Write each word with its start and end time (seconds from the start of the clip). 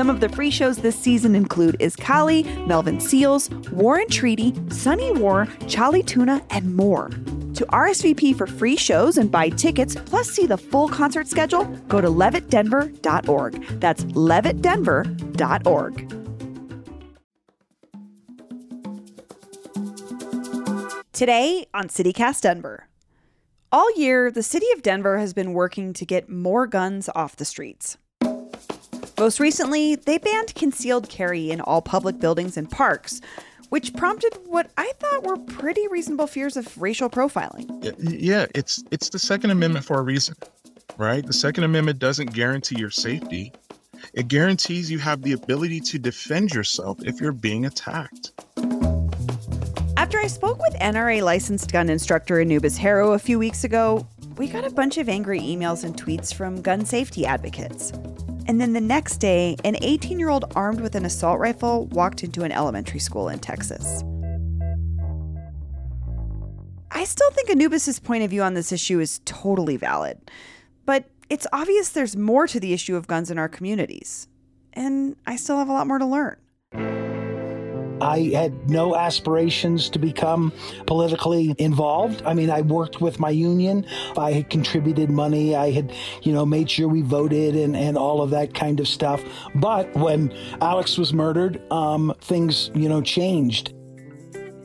Some 0.00 0.08
of 0.08 0.20
the 0.20 0.30
free 0.30 0.50
shows 0.50 0.78
this 0.78 0.98
season 0.98 1.34
include 1.34 1.78
Iskali, 1.78 2.66
Melvin 2.66 3.00
Seals, 3.00 3.50
War 3.70 3.98
and 3.98 4.10
Treaty, 4.10 4.54
Sunny 4.70 5.12
War, 5.12 5.46
Charlie 5.68 6.02
Tuna, 6.02 6.42
and 6.48 6.74
more. 6.74 7.10
To 7.52 7.66
RSVP 7.66 8.34
for 8.34 8.46
free 8.46 8.76
shows 8.76 9.18
and 9.18 9.30
buy 9.30 9.50
tickets, 9.50 9.94
plus 10.06 10.30
see 10.30 10.46
the 10.46 10.56
full 10.56 10.88
concert 10.88 11.28
schedule, 11.28 11.66
go 11.88 12.00
to 12.00 12.08
levittdenver.org. 12.08 13.62
That's 13.78 14.04
levittdenver.org. 14.04 16.08
Today 21.12 21.66
on 21.74 21.88
CityCast 21.88 22.40
Denver. 22.40 22.88
All 23.70 23.94
year, 23.98 24.30
the 24.30 24.42
city 24.42 24.66
of 24.74 24.80
Denver 24.80 25.18
has 25.18 25.34
been 25.34 25.52
working 25.52 25.92
to 25.92 26.06
get 26.06 26.30
more 26.30 26.66
guns 26.66 27.10
off 27.14 27.36
the 27.36 27.44
streets. 27.44 27.98
Most 29.20 29.38
recently, 29.38 29.96
they 29.96 30.16
banned 30.16 30.54
concealed 30.54 31.10
carry 31.10 31.50
in 31.50 31.60
all 31.60 31.82
public 31.82 32.18
buildings 32.18 32.56
and 32.56 32.70
parks, 32.70 33.20
which 33.68 33.92
prompted 33.92 34.32
what 34.46 34.70
I 34.78 34.92
thought 34.98 35.24
were 35.24 35.36
pretty 35.36 35.86
reasonable 35.88 36.26
fears 36.26 36.56
of 36.56 36.80
racial 36.80 37.10
profiling. 37.10 37.68
Yeah, 37.98 38.46
it's 38.54 38.82
it's 38.90 39.10
the 39.10 39.18
Second 39.18 39.50
Amendment 39.50 39.84
for 39.84 39.98
a 39.98 40.02
reason, 40.02 40.36
right? 40.96 41.24
The 41.24 41.34
Second 41.34 41.64
Amendment 41.64 41.98
doesn't 41.98 42.32
guarantee 42.32 42.78
your 42.78 42.88
safety. 42.88 43.52
It 44.14 44.28
guarantees 44.28 44.90
you 44.90 44.98
have 45.00 45.20
the 45.20 45.32
ability 45.32 45.80
to 45.80 45.98
defend 45.98 46.54
yourself 46.54 46.96
if 47.04 47.20
you're 47.20 47.32
being 47.32 47.66
attacked. 47.66 48.32
After 49.98 50.18
I 50.18 50.28
spoke 50.28 50.62
with 50.62 50.72
NRA 50.80 51.22
licensed 51.22 51.70
gun 51.70 51.90
instructor 51.90 52.40
Anubis 52.40 52.78
Heru 52.78 53.12
a 53.12 53.18
few 53.18 53.38
weeks 53.38 53.64
ago, 53.64 54.06
we 54.38 54.48
got 54.48 54.64
a 54.64 54.70
bunch 54.70 54.96
of 54.96 55.10
angry 55.10 55.40
emails 55.40 55.84
and 55.84 55.94
tweets 55.94 56.32
from 56.32 56.62
gun 56.62 56.86
safety 56.86 57.26
advocates. 57.26 57.92
And 58.50 58.60
then 58.60 58.72
the 58.72 58.80
next 58.80 59.18
day, 59.18 59.54
an 59.62 59.76
18 59.80 60.18
year 60.18 60.28
old 60.28 60.52
armed 60.56 60.80
with 60.80 60.96
an 60.96 61.04
assault 61.04 61.38
rifle 61.38 61.86
walked 61.86 62.24
into 62.24 62.42
an 62.42 62.50
elementary 62.50 62.98
school 62.98 63.28
in 63.28 63.38
Texas. 63.38 64.02
I 66.90 67.04
still 67.04 67.30
think 67.30 67.48
Anubis's 67.48 68.00
point 68.00 68.24
of 68.24 68.30
view 68.30 68.42
on 68.42 68.54
this 68.54 68.72
issue 68.72 68.98
is 68.98 69.20
totally 69.24 69.76
valid, 69.76 70.32
but 70.84 71.04
it's 71.28 71.46
obvious 71.52 71.90
there's 71.90 72.16
more 72.16 72.48
to 72.48 72.58
the 72.58 72.72
issue 72.72 72.96
of 72.96 73.06
guns 73.06 73.30
in 73.30 73.38
our 73.38 73.48
communities. 73.48 74.26
And 74.72 75.14
I 75.28 75.36
still 75.36 75.58
have 75.58 75.68
a 75.68 75.72
lot 75.72 75.86
more 75.86 76.00
to 76.00 76.06
learn. 76.06 76.36
I 78.00 78.30
had 78.34 78.70
no 78.70 78.96
aspirations 78.96 79.88
to 79.90 79.98
become 79.98 80.52
politically 80.86 81.54
involved. 81.58 82.22
I 82.24 82.34
mean, 82.34 82.50
I 82.50 82.62
worked 82.62 83.00
with 83.00 83.18
my 83.18 83.30
union. 83.30 83.86
I 84.16 84.32
had 84.32 84.50
contributed 84.50 85.10
money. 85.10 85.54
I 85.54 85.70
had, 85.70 85.92
you 86.22 86.32
know, 86.32 86.46
made 86.46 86.70
sure 86.70 86.88
we 86.88 87.02
voted 87.02 87.54
and, 87.54 87.76
and 87.76 87.96
all 87.96 88.22
of 88.22 88.30
that 88.30 88.54
kind 88.54 88.80
of 88.80 88.88
stuff. 88.88 89.22
But 89.54 89.92
when 89.94 90.32
Alex 90.60 90.98
was 90.98 91.12
murdered, 91.12 91.60
um, 91.72 92.14
things, 92.20 92.70
you 92.74 92.88
know, 92.88 93.02
changed. 93.02 93.74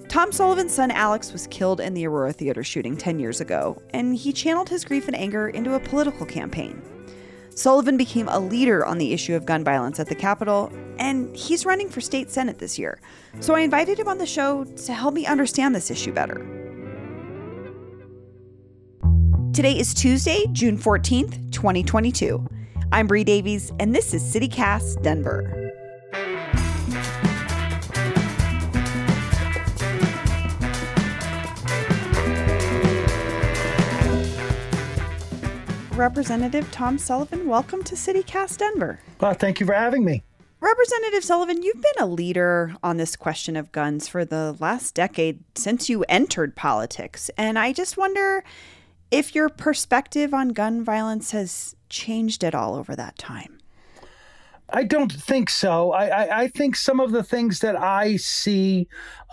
Tom 0.07 0.31
Sullivan's 0.31 0.73
son 0.73 0.91
Alex 0.91 1.33
was 1.33 1.45
killed 1.47 1.81
in 1.81 1.93
the 1.93 2.07
Aurora 2.07 2.31
Theater 2.31 2.63
shooting 2.63 2.95
10 2.95 3.19
years 3.19 3.41
ago, 3.41 3.81
and 3.89 4.15
he 4.15 4.31
channeled 4.31 4.69
his 4.69 4.85
grief 4.85 5.07
and 5.07 5.15
anger 5.15 5.49
into 5.49 5.73
a 5.73 5.79
political 5.79 6.25
campaign. 6.25 6.81
Sullivan 7.55 7.95
became 7.95 8.27
a 8.27 8.37
leader 8.37 8.85
on 8.85 8.97
the 8.97 9.13
issue 9.13 9.33
of 9.33 9.45
gun 9.45 9.63
violence 9.63 9.97
at 9.97 10.07
the 10.07 10.15
Capitol, 10.15 10.69
and 10.99 11.33
he's 11.35 11.65
running 11.65 11.89
for 11.89 12.01
state 12.01 12.29
senate 12.29 12.59
this 12.59 12.77
year. 12.77 12.99
So 13.39 13.55
I 13.55 13.61
invited 13.61 13.97
him 13.97 14.09
on 14.09 14.17
the 14.17 14.25
show 14.25 14.65
to 14.65 14.93
help 14.93 15.13
me 15.13 15.25
understand 15.25 15.73
this 15.73 15.89
issue 15.89 16.11
better. 16.11 16.45
Today 19.53 19.79
is 19.79 19.93
Tuesday, 19.93 20.45
June 20.51 20.77
14th, 20.77 21.49
2022. 21.53 22.45
I'm 22.91 23.07
Bree 23.07 23.23
Davies, 23.23 23.71
and 23.79 23.95
this 23.95 24.13
is 24.13 24.21
CityCast 24.21 25.01
Denver. 25.01 25.64
Representative 35.95 36.69
Tom 36.71 36.97
Sullivan, 36.97 37.47
welcome 37.47 37.81
to 37.83 37.95
CityCast 37.95 38.57
Denver. 38.57 38.99
Well, 39.21 39.33
thank 39.33 39.61
you 39.61 39.65
for 39.65 39.73
having 39.73 40.03
me. 40.03 40.23
Representative 40.59 41.23
Sullivan, 41.23 41.63
you've 41.63 41.81
been 41.81 42.03
a 42.03 42.05
leader 42.05 42.75
on 42.83 42.97
this 42.97 43.15
question 43.15 43.55
of 43.55 43.71
guns 43.71 44.09
for 44.09 44.25
the 44.25 44.57
last 44.59 44.93
decade 44.93 45.39
since 45.55 45.87
you 45.87 46.03
entered 46.09 46.53
politics. 46.53 47.31
And 47.37 47.57
I 47.57 47.71
just 47.71 47.95
wonder 47.95 48.43
if 49.09 49.33
your 49.33 49.47
perspective 49.47 50.33
on 50.33 50.49
gun 50.49 50.83
violence 50.83 51.31
has 51.31 51.77
changed 51.87 52.43
at 52.43 52.53
all 52.53 52.75
over 52.75 52.93
that 52.97 53.17
time. 53.17 53.54
I 54.69 54.83
don't 54.83 55.11
think 55.11 55.49
so. 55.49 55.91
I, 55.91 56.07
I, 56.07 56.39
I, 56.41 56.47
think 56.47 56.75
some 56.75 56.99
of 56.99 57.11
the 57.11 57.23
things 57.23 57.59
that 57.59 57.75
I 57.75 58.15
see 58.15 58.87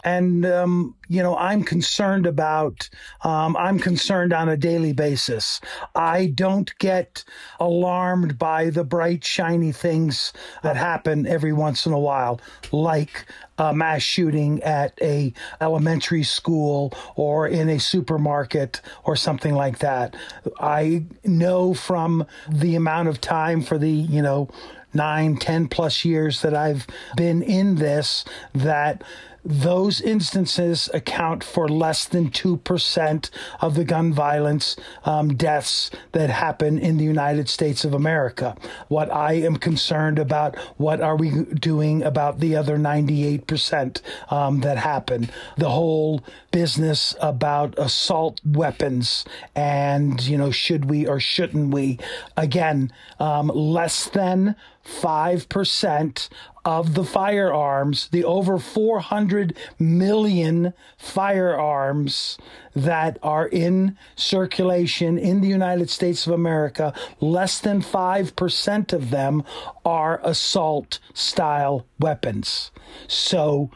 and, 0.04 0.44
um, 0.44 0.96
you 1.08 1.22
know, 1.22 1.36
I'm 1.36 1.62
concerned 1.62 2.26
about, 2.26 2.90
um, 3.22 3.56
I'm 3.56 3.78
concerned 3.78 4.32
on 4.32 4.48
a 4.48 4.56
daily 4.56 4.92
basis. 4.92 5.60
I 5.94 6.26
don't 6.26 6.76
get 6.78 7.24
alarmed 7.60 8.36
by 8.36 8.70
the 8.70 8.82
bright, 8.82 9.24
shiny 9.24 9.70
things 9.70 10.32
that 10.62 10.76
happen 10.76 11.26
every 11.26 11.52
once 11.52 11.86
in 11.86 11.92
a 11.92 12.00
while, 12.00 12.40
like 12.72 13.26
a 13.58 13.72
mass 13.72 14.02
shooting 14.02 14.60
at 14.64 14.98
a 15.00 15.32
elementary 15.60 16.24
school 16.24 16.92
or 17.14 17.46
in 17.46 17.68
a 17.68 17.78
supermarket 17.78 18.80
or 19.04 19.14
something 19.14 19.54
like 19.54 19.78
that. 19.78 20.16
I 20.58 21.04
know 21.24 21.74
from 21.74 22.26
the 22.50 22.74
amount 22.74 23.08
of 23.08 23.20
time 23.20 23.62
for 23.62 23.78
the, 23.78 23.90
you 23.90 24.20
know, 24.20 24.48
nine, 24.94 25.36
ten 25.36 25.68
plus 25.68 26.04
years 26.04 26.42
that 26.42 26.54
I've 26.54 26.86
been 27.16 27.42
in 27.42 27.76
this 27.76 28.24
that 28.54 29.02
those 29.44 30.00
instances 30.00 30.88
account 30.94 31.42
for 31.42 31.68
less 31.68 32.04
than 32.04 32.30
2% 32.30 33.30
of 33.60 33.74
the 33.74 33.84
gun 33.84 34.12
violence 34.12 34.76
um, 35.04 35.34
deaths 35.34 35.90
that 36.12 36.30
happen 36.30 36.78
in 36.78 36.96
the 36.96 37.04
United 37.04 37.48
States 37.48 37.84
of 37.84 37.92
America. 37.92 38.56
What 38.88 39.12
I 39.12 39.34
am 39.34 39.56
concerned 39.56 40.18
about, 40.18 40.56
what 40.76 41.00
are 41.00 41.16
we 41.16 41.44
doing 41.44 42.02
about 42.02 42.38
the 42.38 42.56
other 42.56 42.76
98% 42.76 44.00
um, 44.30 44.60
that 44.60 44.78
happen? 44.78 45.28
The 45.56 45.70
whole 45.70 46.22
business 46.52 47.14
about 47.20 47.74
assault 47.78 48.40
weapons 48.44 49.24
and, 49.56 50.20
you 50.22 50.38
know, 50.38 50.50
should 50.50 50.88
we 50.88 51.06
or 51.06 51.18
shouldn't 51.18 51.74
we? 51.74 51.98
Again, 52.36 52.92
um, 53.18 53.48
less 53.48 54.08
than 54.08 54.54
5% 54.84 56.28
of 56.64 56.94
the 56.94 57.04
firearms, 57.04 58.08
the 58.08 58.24
over 58.24 58.58
400 58.58 59.56
million 59.78 60.72
firearms 60.96 62.38
that 62.74 63.18
are 63.22 63.46
in 63.48 63.96
circulation 64.14 65.18
in 65.18 65.40
the 65.40 65.48
United 65.48 65.90
States 65.90 66.26
of 66.26 66.32
America, 66.32 66.94
less 67.20 67.58
than 67.60 67.82
5% 67.82 68.92
of 68.92 69.10
them 69.10 69.42
are 69.84 70.20
assault 70.22 70.98
style 71.14 71.86
weapons. 71.98 72.70
So, 73.08 73.70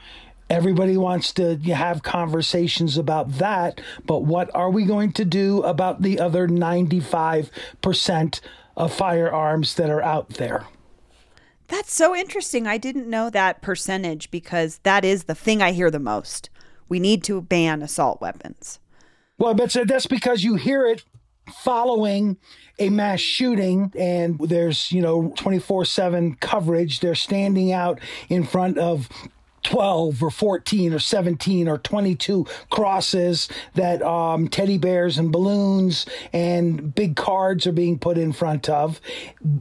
Everybody 0.49 0.97
wants 0.97 1.33
to 1.35 1.57
have 1.59 2.05
conversations 2.05 2.97
about 2.97 3.39
that, 3.39 3.81
but 4.07 4.23
what 4.23 4.49
are 4.55 4.71
we 4.71 4.85
going 4.85 5.11
to 5.15 5.25
do 5.25 5.61
about 5.63 6.03
the 6.03 6.21
other 6.21 6.47
95% 6.47 8.41
of 8.77 8.93
firearms 8.93 9.75
that 9.75 9.91
are 9.91 10.03
out 10.03 10.29
there? 10.31 10.67
That's 11.69 11.93
so 11.93 12.15
interesting. 12.15 12.67
I 12.67 12.79
didn't 12.79 13.09
know 13.09 13.31
that 13.31 13.63
percentage 13.63 14.31
because 14.31 14.79
that 14.85 15.05
is 15.05 15.25
the 15.25 15.35
thing 15.35 15.63
I 15.63 15.73
hear 15.73 15.91
the 15.91 15.99
most. 15.99 16.51
We 16.89 17.01
need 17.01 17.25
to 17.25 17.41
ban 17.41 17.83
assault 17.83 18.21
weapons. 18.21 18.79
Well, 19.39 19.55
but 19.55 19.77
that's 19.87 20.07
because 20.07 20.45
you 20.45 20.55
hear 20.55 20.87
it 20.87 21.05
following 21.63 22.37
a 22.79 22.89
mass 22.91 23.21
shooting 23.21 23.93
and 23.99 24.39
there's, 24.39 24.91
you 24.93 25.01
know, 25.01 25.33
24 25.37 25.85
7 25.85 26.37
coverage. 26.37 27.01
They're 27.01 27.15
standing 27.15 27.73
out 27.73 28.01
in 28.29 28.45
front 28.45 28.79
of 28.79 29.09
12 29.67 30.23
or 30.23 30.31
14 30.31 30.95
or 30.95 31.01
17 31.01 31.69
or 31.69 31.77
22 31.79 32.47
crosses 32.71 33.49
that 33.75 34.01
um, 34.01 34.47
teddy 34.47 34.79
bears 34.79 35.19
and 35.19 35.33
balloons 35.33 36.07
and 36.33 36.95
big 36.95 37.17
cards 37.17 37.67
are 37.67 37.73
being 37.73 37.99
put 37.99 38.17
in 38.17 38.33
front 38.33 38.69
of. 38.69 39.01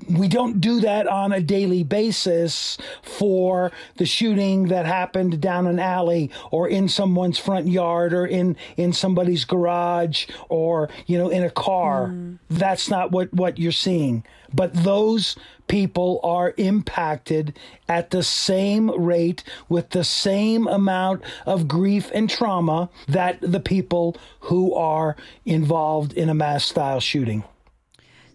We 0.08 0.28
don't 0.28 0.62
do 0.62 0.80
that 0.82 1.08
on 1.08 1.34
a 1.34 1.42
daily 1.42 1.84
basis 1.84 2.78
for 3.02 3.72
the 3.98 4.06
shooting 4.06 4.68
that 4.68 4.86
happened 4.86 5.42
down 5.42 5.66
an 5.66 5.80
alley 5.80 6.30
or 6.52 6.70
in 6.70 6.88
someone's 6.88 7.40
front 7.40 7.68
yard 7.68 8.14
or 8.14 8.28
in, 8.28 8.56
in 8.78 8.94
somebody's 8.94 9.44
garage 9.44 10.28
or, 10.50 10.88
you 11.08 11.18
know, 11.18 11.30
in 11.30 11.44
a 11.44 11.50
car. 11.50 12.10
Mm. 12.10 12.38
That's 12.52 12.92
not 12.92 13.12
what, 13.12 13.34
what 13.34 13.58
you're 13.58 13.72
seeing. 13.72 14.24
But 14.54 14.72
those 14.74 15.36
people 15.68 16.20
are 16.24 16.54
impacted 16.58 17.58
at 17.88 18.12
the 18.12 18.24
same 18.24 18.90
rate 18.92 19.44
with 19.70 19.90
the 19.90 20.04
same 20.04 20.68
amount 20.68 21.24
of 21.46 21.68
grief 21.68 22.12
and 22.14 22.30
trauma 22.30 22.90
that 23.08 23.40
the 23.42 23.60
people 23.60 24.16
who 24.42 24.74
are 24.74 25.16
involved 25.46 26.14
in 26.14 26.30
a 26.30 26.34
mass 26.34 26.66
style 26.66 27.00
shooting. 27.00 27.44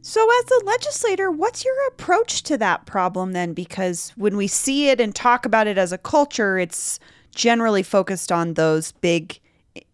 So, 0.03 0.27
as 0.41 0.50
a 0.50 0.65
legislator, 0.65 1.31
what's 1.31 1.62
your 1.62 1.87
approach 1.88 2.43
to 2.44 2.56
that 2.56 2.87
problem 2.87 3.33
then? 3.33 3.53
Because 3.53 4.15
when 4.17 4.37
we 4.37 4.47
see 4.47 4.88
it 4.88 4.99
and 4.99 5.15
talk 5.15 5.44
about 5.44 5.67
it 5.67 5.76
as 5.76 5.93
a 5.93 5.99
culture, 5.99 6.59
it's 6.59 6.99
generally 7.35 7.83
focused 7.83 8.33
on 8.33 8.55
those 8.55 8.93
big, 8.93 9.38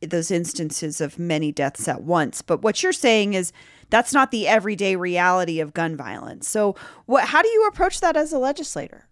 those 0.01 0.31
instances 0.31 1.01
of 1.01 1.19
many 1.19 1.53
deaths 1.53 1.89
at 1.89 2.03
once. 2.03 2.43
But 2.43 2.63
what 2.63 2.83
you're 2.83 2.93
saying 2.93 3.35
is 3.35 3.53
that's 3.91 4.13
not 4.13 4.31
the 4.31 4.49
everyday 4.49 4.97
reality 4.97 5.61
of 5.61 5.75
gun 5.75 5.97
violence. 5.97 6.49
So, 6.49 6.75
what? 7.07 7.25
How 7.25 7.43
do 7.43 7.49
you 7.49 7.67
approach 7.67 8.01
that 8.01 8.17
as 8.17 8.33
a 8.33 8.39
legislator? 8.39 9.09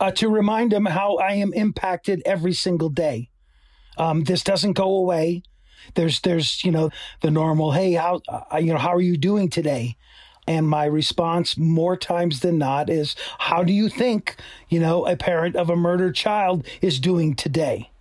Uh, 0.00 0.10
to 0.12 0.28
remind 0.28 0.72
them 0.72 0.86
how 0.86 1.16
I 1.16 1.34
am 1.34 1.52
impacted 1.52 2.22
every 2.24 2.54
single 2.54 2.88
day. 2.88 3.30
Um, 3.98 4.24
this 4.24 4.42
doesn't 4.42 4.72
go 4.72 4.96
away. 4.96 5.42
There's, 5.94 6.20
there's, 6.20 6.64
you 6.64 6.70
know, 6.70 6.90
the 7.20 7.30
normal. 7.30 7.72
Hey, 7.72 7.92
how, 7.92 8.20
uh, 8.28 8.56
you 8.56 8.72
know, 8.72 8.78
how 8.78 8.94
are 8.94 9.00
you 9.00 9.16
doing 9.16 9.50
today? 9.50 9.96
And 10.46 10.68
my 10.68 10.86
response, 10.86 11.56
more 11.56 11.96
times 11.96 12.40
than 12.40 12.58
not, 12.58 12.90
is, 12.90 13.14
"How 13.38 13.62
do 13.62 13.72
you 13.72 13.88
think, 13.88 14.36
you 14.68 14.80
know, 14.80 15.06
a 15.06 15.16
parent 15.16 15.54
of 15.54 15.70
a 15.70 15.76
murdered 15.76 16.16
child 16.16 16.66
is 16.80 16.98
doing 16.98 17.34
today?" 17.36 17.91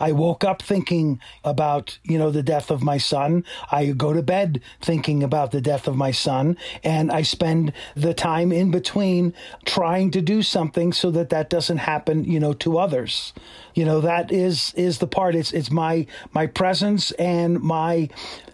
I 0.00 0.12
woke 0.12 0.42
up 0.42 0.62
thinking 0.62 1.20
about, 1.44 1.98
you 2.02 2.18
know, 2.18 2.30
the 2.30 2.42
death 2.42 2.70
of 2.70 2.82
my 2.82 2.98
son. 2.98 3.44
I 3.70 3.86
go 3.92 4.12
to 4.12 4.22
bed 4.22 4.62
thinking 4.80 5.22
about 5.22 5.52
the 5.52 5.60
death 5.60 5.86
of 5.86 5.94
my 5.94 6.10
son. 6.10 6.56
And 6.82 7.12
I 7.12 7.22
spend 7.22 7.72
the 7.94 8.14
time 8.14 8.50
in 8.50 8.70
between 8.70 9.34
trying 9.66 10.10
to 10.12 10.22
do 10.22 10.42
something 10.42 10.92
so 10.92 11.10
that 11.10 11.30
that 11.30 11.50
doesn't 11.50 11.78
happen, 11.78 12.24
you 12.24 12.40
know, 12.40 12.54
to 12.54 12.78
others. 12.78 13.34
You 13.74 13.84
know, 13.84 14.00
that 14.00 14.32
is, 14.32 14.72
is 14.74 14.98
the 14.98 15.06
part. 15.06 15.34
It's, 15.34 15.52
it's 15.52 15.70
my, 15.70 16.06
my 16.32 16.46
presence 16.46 17.12
and 17.12 17.60
my 17.60 18.08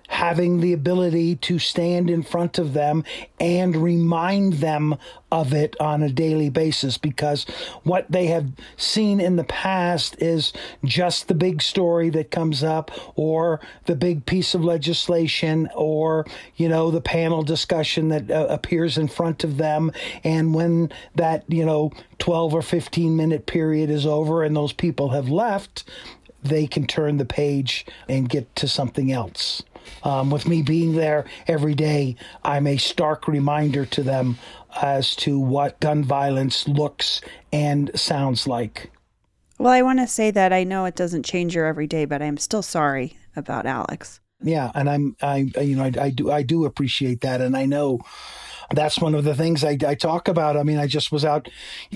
having 0.08 0.60
the 0.60 0.72
ability 0.72 1.36
to 1.36 1.58
stand 1.58 2.10
in 2.10 2.22
front 2.22 2.58
of 2.58 2.72
them 2.72 3.04
and 3.40 3.76
remind 3.76 4.54
them 4.54 4.96
of 5.30 5.52
it 5.52 5.74
on 5.80 6.02
a 6.02 6.10
daily 6.10 6.48
basis. 6.48 6.98
Because 6.98 7.44
what 7.82 8.10
they 8.10 8.26
have 8.26 8.46
seen 8.76 9.20
in 9.20 9.36
the 9.36 9.44
past 9.44 10.20
is 10.22 10.52
just 10.84 11.28
the 11.28 11.34
big 11.34 11.60
story 11.60 12.08
that 12.10 12.30
comes 12.30 12.62
up 12.62 12.90
or 13.16 13.60
the 13.86 13.96
big 13.96 14.24
piece 14.26 14.54
of 14.54 14.64
legislation 14.64 15.68
or 15.74 16.24
you 16.56 16.68
know 16.68 16.90
the 16.90 17.00
panel 17.00 17.42
discussion 17.42 18.08
that 18.08 18.30
uh, 18.30 18.46
appears 18.48 18.98
in 18.98 19.08
front 19.08 19.44
of 19.44 19.56
them. 19.56 19.92
And 20.24 20.54
when 20.54 20.92
that 21.14 21.44
you 21.48 21.64
know 21.64 21.92
12 22.18 22.54
or 22.54 22.62
15 22.62 23.16
minute 23.16 23.46
period 23.46 23.90
is 23.90 24.06
over 24.06 24.42
and 24.42 24.56
those 24.56 24.72
people 24.72 25.10
have 25.10 25.28
left 25.28 25.84
they 26.42 26.66
can 26.66 26.86
turn 26.86 27.16
the 27.16 27.24
page 27.24 27.84
and 28.08 28.28
get 28.28 28.54
to 28.54 28.68
something 28.68 29.10
else 29.10 29.62
um, 30.02 30.30
with 30.30 30.48
me 30.48 30.62
being 30.62 30.94
there 30.94 31.24
every 31.46 31.74
day, 31.74 32.16
I'm 32.44 32.66
a 32.66 32.76
stark 32.76 33.28
reminder 33.28 33.86
to 33.86 34.02
them 34.02 34.38
as 34.80 35.16
to 35.16 35.38
what 35.38 35.80
gun 35.80 36.04
violence 36.04 36.68
looks 36.68 37.20
and 37.52 37.90
sounds 37.98 38.46
like. 38.46 38.90
Well, 39.58 39.72
I 39.72 39.82
want 39.82 40.00
to 40.00 40.06
say 40.06 40.30
that 40.30 40.52
I 40.52 40.64
know 40.64 40.84
it 40.84 40.96
doesn't 40.96 41.24
change 41.24 41.54
your 41.54 41.66
everyday, 41.66 42.04
but 42.04 42.20
I'm 42.20 42.36
still 42.36 42.62
sorry 42.62 43.16
about 43.34 43.66
Alex. 43.66 44.20
Yeah, 44.42 44.70
and 44.74 44.90
I'm 44.90 45.16
I 45.22 45.50
you 45.60 45.76
know 45.76 45.84
I, 45.84 45.92
I 45.98 46.10
do 46.10 46.30
I 46.30 46.42
do 46.42 46.66
appreciate 46.66 47.22
that, 47.22 47.40
and 47.40 47.56
I 47.56 47.64
know 47.64 48.00
that's 48.72 48.98
one 48.98 49.14
of 49.14 49.24
the 49.24 49.34
things 49.34 49.64
I, 49.64 49.78
I, 49.86 49.94
talk 49.94 50.28
about. 50.28 50.56
I 50.56 50.62
mean, 50.62 50.78
I 50.78 50.86
just 50.86 51.12
was 51.12 51.24
out 51.24 51.48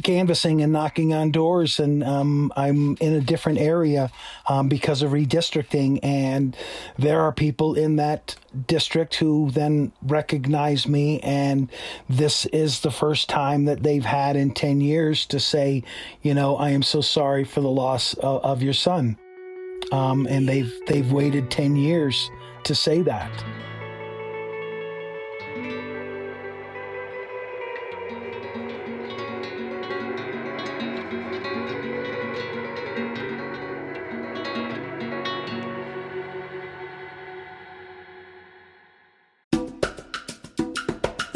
canvassing 0.02 0.62
and 0.62 0.72
knocking 0.72 1.12
on 1.12 1.30
doors, 1.30 1.80
and 1.80 2.04
um, 2.04 2.52
I'm 2.56 2.96
in 3.00 3.14
a 3.14 3.20
different 3.20 3.58
area 3.58 4.10
um, 4.48 4.68
because 4.68 5.02
of 5.02 5.10
redistricting. 5.10 5.98
And 6.02 6.56
there 6.98 7.20
are 7.20 7.32
people 7.32 7.74
in 7.74 7.96
that 7.96 8.36
district 8.66 9.16
who 9.16 9.50
then 9.50 9.92
recognize 10.02 10.86
me. 10.86 11.20
And 11.20 11.70
this 12.08 12.46
is 12.46 12.80
the 12.80 12.90
first 12.90 13.28
time 13.28 13.64
that 13.64 13.82
they've 13.82 14.04
had 14.04 14.36
in 14.36 14.52
10 14.52 14.80
years 14.80 15.26
to 15.26 15.40
say, 15.40 15.82
you 16.22 16.34
know, 16.34 16.56
I 16.56 16.70
am 16.70 16.82
so 16.82 17.00
sorry 17.00 17.44
for 17.44 17.60
the 17.60 17.68
loss 17.68 18.14
of, 18.14 18.44
of 18.44 18.62
your 18.62 18.74
son. 18.74 19.18
Um, 19.92 20.26
and 20.26 20.48
they've 20.48 20.72
they've 20.86 21.10
waited 21.10 21.50
10 21.50 21.74
years 21.74 22.30
to 22.64 22.74
say 22.74 23.02
that. 23.02 23.69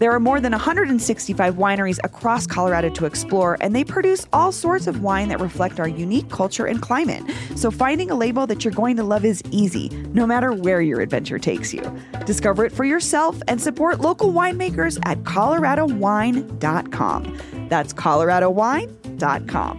There 0.00 0.10
are 0.12 0.18
more 0.18 0.40
than 0.40 0.50
165 0.52 1.54
wineries 1.56 1.98
across 2.02 2.46
Colorado 2.46 2.88
to 2.88 3.04
explore, 3.04 3.58
and 3.60 3.76
they 3.76 3.84
produce 3.84 4.26
all 4.32 4.50
sorts 4.50 4.86
of 4.86 5.02
wine 5.02 5.28
that 5.28 5.40
reflect 5.40 5.78
our 5.78 5.86
unique 5.86 6.30
culture 6.30 6.64
and 6.64 6.80
climate. 6.80 7.22
So 7.54 7.70
finding 7.70 8.10
a 8.10 8.14
label 8.14 8.46
that 8.46 8.64
you're 8.64 8.72
going 8.72 8.96
to 8.96 9.04
love 9.04 9.26
is 9.26 9.42
easy, 9.50 9.90
no 10.14 10.26
matter 10.26 10.54
where 10.54 10.80
your 10.80 11.02
adventure 11.02 11.38
takes 11.38 11.74
you. 11.74 11.82
Discover 12.24 12.64
it 12.64 12.72
for 12.72 12.84
yourself 12.84 13.42
and 13.46 13.60
support 13.60 14.00
local 14.00 14.32
winemakers 14.32 14.98
at 15.04 15.18
coloradowine.com. 15.24 17.38
That's 17.68 17.92
coloradowine.com. 17.92 19.78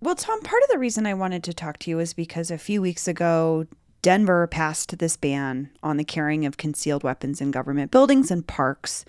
Well, 0.00 0.14
Tom, 0.14 0.40
part 0.40 0.62
of 0.62 0.68
the 0.70 0.78
reason 0.78 1.06
I 1.06 1.12
wanted 1.12 1.44
to 1.44 1.52
talk 1.52 1.78
to 1.80 1.90
you 1.90 1.98
is 1.98 2.14
because 2.14 2.50
a 2.50 2.56
few 2.56 2.80
weeks 2.80 3.06
ago, 3.06 3.66
Denver 4.02 4.46
passed 4.46 4.98
this 4.98 5.16
ban 5.16 5.70
on 5.82 5.96
the 5.96 6.04
carrying 6.04 6.46
of 6.46 6.56
concealed 6.56 7.02
weapons 7.02 7.40
in 7.40 7.50
government 7.50 7.90
buildings 7.90 8.30
and 8.30 8.46
parks. 8.46 9.04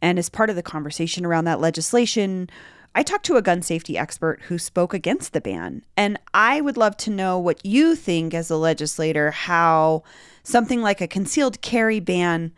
And 0.00 0.18
as 0.18 0.28
part 0.28 0.50
of 0.50 0.56
the 0.56 0.62
conversation 0.62 1.26
around 1.26 1.44
that 1.46 1.60
legislation, 1.60 2.48
I 2.94 3.02
talked 3.02 3.26
to 3.26 3.36
a 3.36 3.42
gun 3.42 3.62
safety 3.62 3.98
expert 3.98 4.42
who 4.42 4.58
spoke 4.58 4.94
against 4.94 5.32
the 5.32 5.40
ban. 5.40 5.82
And 5.96 6.18
I 6.32 6.60
would 6.60 6.76
love 6.76 6.96
to 6.98 7.10
know 7.10 7.38
what 7.38 7.64
you 7.64 7.94
think 7.94 8.32
as 8.34 8.50
a 8.50 8.56
legislator 8.56 9.30
how 9.30 10.04
something 10.42 10.82
like 10.82 11.00
a 11.00 11.08
concealed 11.08 11.60
carry 11.60 12.00
ban 12.00 12.52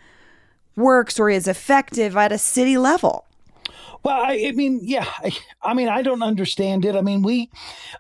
works 0.77 1.19
or 1.19 1.31
is 1.31 1.49
effective 1.49 2.17
at 2.17 2.33
a 2.33 2.39
city 2.39 2.79
level. 2.79 3.27
Well, 4.03 4.17
I, 4.17 4.47
I 4.49 4.53
mean, 4.53 4.81
yeah, 4.83 5.07
I, 5.19 5.37
I, 5.63 5.75
mean, 5.75 5.89
I 5.89 6.03
don't 6.03 6.23
understand 6.23 6.85
it. 6.85 6.97
I 6.97 7.03
mean, 7.03 7.23
we 7.23 7.51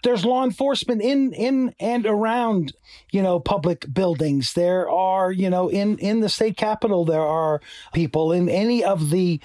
there's 0.02 0.24
law 0.24 0.44
enforcement 0.44 1.02
in 1.02 1.32
in 1.32 1.74
and 1.78 2.06
around 2.06 2.72
you 3.10 3.22
know 3.22 3.38
public 3.38 3.92
buildings. 3.92 4.54
There 4.54 4.88
are 4.88 5.30
you 5.30 5.50
know 5.50 5.68
in 5.68 5.98
in 5.98 6.20
the 6.20 6.28
state 6.28 6.56
capitol 6.56 7.04
there 7.04 7.20
are 7.20 7.60
people 7.92 8.32
in 8.32 8.48
any 8.48 8.82
of 8.82 9.10
the 9.10 9.40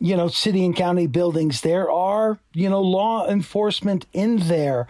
you 0.00 0.16
know 0.16 0.28
city 0.28 0.64
and 0.64 0.74
county 0.74 1.06
buildings. 1.06 1.60
There 1.60 1.90
are 1.90 2.38
you 2.54 2.70
know 2.70 2.80
law 2.80 3.28
enforcement 3.28 4.06
in 4.12 4.48
there 4.48 4.86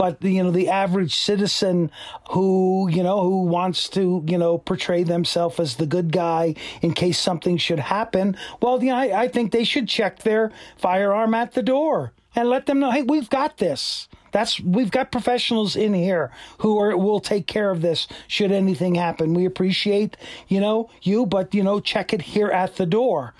but 0.00 0.24
you 0.24 0.42
know 0.42 0.50
the 0.50 0.70
average 0.70 1.14
citizen 1.14 1.90
who 2.30 2.88
you 2.88 3.02
know 3.02 3.22
who 3.22 3.42
wants 3.42 3.86
to 3.86 4.24
you 4.26 4.38
know 4.38 4.56
portray 4.56 5.02
themselves 5.02 5.60
as 5.60 5.76
the 5.76 5.84
good 5.84 6.10
guy 6.10 6.54
in 6.80 6.94
case 6.94 7.18
something 7.18 7.58
should 7.58 7.78
happen 7.78 8.34
well 8.62 8.82
yeah 8.82 8.96
I, 8.96 9.24
I 9.24 9.28
think 9.28 9.52
they 9.52 9.62
should 9.62 9.88
check 9.88 10.20
their 10.20 10.52
firearm 10.78 11.34
at 11.34 11.52
the 11.52 11.62
door 11.62 12.12
and 12.34 12.48
let 12.48 12.64
them 12.64 12.80
know 12.80 12.90
hey 12.90 13.02
we've 13.02 13.28
got 13.28 13.58
this 13.58 14.08
that's 14.32 14.58
we've 14.60 14.90
got 14.90 15.12
professionals 15.12 15.76
in 15.76 15.92
here 15.92 16.30
who 16.58 16.78
are 16.78 16.96
will 16.96 17.20
take 17.20 17.46
care 17.46 17.70
of 17.70 17.82
this 17.82 18.06
should 18.28 18.52
anything 18.52 18.94
happen. 18.94 19.34
We 19.34 19.44
appreciate, 19.44 20.16
you 20.46 20.60
know, 20.60 20.88
you, 21.02 21.26
but 21.26 21.52
you 21.52 21.64
know, 21.64 21.80
check 21.80 22.12
it 22.12 22.22
here 22.22 22.48
at 22.48 22.76
the 22.76 22.86
door. 22.86 23.34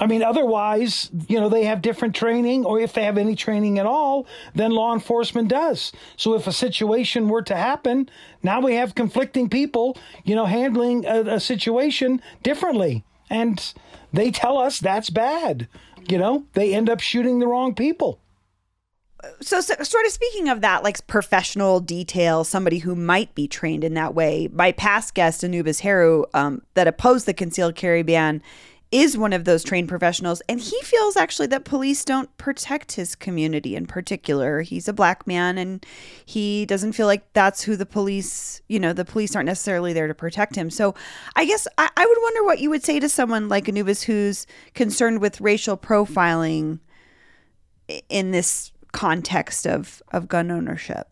I 0.00 0.06
mean, 0.06 0.22
otherwise, 0.22 1.10
you 1.28 1.38
know, 1.38 1.50
they 1.50 1.64
have 1.64 1.82
different 1.82 2.14
training, 2.14 2.64
or 2.64 2.80
if 2.80 2.94
they 2.94 3.04
have 3.04 3.18
any 3.18 3.36
training 3.36 3.78
at 3.78 3.84
all, 3.84 4.26
then 4.54 4.70
law 4.70 4.94
enforcement 4.94 5.48
does. 5.48 5.92
So 6.16 6.34
if 6.34 6.46
a 6.46 6.52
situation 6.52 7.28
were 7.28 7.42
to 7.42 7.54
happen, 7.54 8.08
now 8.42 8.60
we 8.60 8.76
have 8.76 8.94
conflicting 8.94 9.50
people, 9.50 9.98
you 10.24 10.34
know, 10.34 10.46
handling 10.46 11.04
a, 11.04 11.34
a 11.34 11.40
situation 11.40 12.22
differently. 12.42 13.04
And 13.28 13.74
they 14.10 14.30
tell 14.30 14.56
us 14.56 14.78
that's 14.78 15.10
bad. 15.10 15.68
You 16.08 16.16
know, 16.16 16.46
they 16.54 16.74
end 16.74 16.88
up 16.88 17.00
shooting 17.00 17.38
the 17.38 17.46
wrong 17.46 17.74
people 17.74 18.20
so, 19.40 19.60
so, 19.60 19.74
sort 19.82 20.06
of 20.06 20.12
speaking 20.12 20.48
of 20.48 20.60
that 20.60 20.82
like 20.82 21.06
professional 21.06 21.80
detail 21.80 22.44
somebody 22.44 22.78
who 22.78 22.94
might 22.94 23.34
be 23.34 23.46
trained 23.46 23.84
in 23.84 23.94
that 23.94 24.14
way 24.14 24.48
my 24.52 24.72
past 24.72 25.14
guest 25.14 25.44
anubis 25.44 25.80
heru 25.80 26.24
um, 26.34 26.62
that 26.74 26.86
opposed 26.86 27.26
the 27.26 27.34
concealed 27.34 27.74
carry 27.74 28.02
ban 28.02 28.42
is 28.92 29.16
one 29.16 29.32
of 29.32 29.44
those 29.44 29.62
trained 29.62 29.88
professionals 29.88 30.42
and 30.48 30.60
he 30.60 30.80
feels 30.82 31.16
actually 31.16 31.46
that 31.46 31.64
police 31.64 32.04
don't 32.04 32.36
protect 32.38 32.92
his 32.92 33.14
community 33.14 33.76
in 33.76 33.86
particular 33.86 34.62
he's 34.62 34.88
a 34.88 34.92
black 34.92 35.26
man 35.26 35.58
and 35.58 35.86
he 36.24 36.66
doesn't 36.66 36.92
feel 36.92 37.06
like 37.06 37.32
that's 37.32 37.62
who 37.62 37.76
the 37.76 37.86
police 37.86 38.60
you 38.68 38.80
know 38.80 38.92
the 38.92 39.04
police 39.04 39.36
aren't 39.36 39.46
necessarily 39.46 39.92
there 39.92 40.08
to 40.08 40.14
protect 40.14 40.56
him 40.56 40.70
so 40.70 40.94
i 41.36 41.44
guess 41.44 41.68
i, 41.78 41.88
I 41.96 42.04
would 42.04 42.18
wonder 42.20 42.44
what 42.44 42.58
you 42.58 42.70
would 42.70 42.84
say 42.84 42.98
to 42.98 43.08
someone 43.08 43.48
like 43.48 43.68
anubis 43.68 44.02
who's 44.02 44.46
concerned 44.74 45.20
with 45.20 45.40
racial 45.40 45.76
profiling 45.76 46.80
in 48.08 48.30
this 48.30 48.72
context 48.92 49.66
of 49.66 50.02
of 50.12 50.28
gun 50.28 50.50
ownership. 50.50 51.08